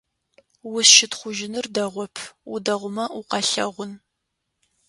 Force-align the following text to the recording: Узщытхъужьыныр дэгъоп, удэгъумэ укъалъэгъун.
Узщытхъужьыныр 0.73 1.65
дэгъоп, 1.75 2.15
удэгъумэ 2.53 3.05
укъалъэгъун. 3.19 3.91